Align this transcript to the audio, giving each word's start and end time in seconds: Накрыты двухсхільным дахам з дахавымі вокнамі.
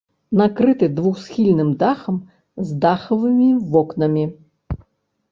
Накрыты 0.39 0.87
двухсхільным 0.99 1.67
дахам 1.83 2.15
з 2.69 2.77
дахавымі 2.85 3.49
вокнамі. 3.75 4.25